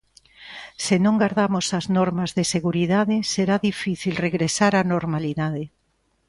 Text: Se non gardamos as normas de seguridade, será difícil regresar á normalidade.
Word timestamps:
Se 0.85 0.95
non 1.05 1.15
gardamos 1.23 1.65
as 1.79 1.85
normas 1.97 2.31
de 2.37 2.43
seguridade, 2.55 3.15
será 3.33 3.55
difícil 3.69 4.13
regresar 4.27 4.71
á 4.79 4.81
normalidade. 4.93 5.63